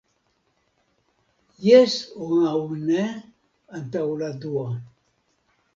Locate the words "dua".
4.47-4.67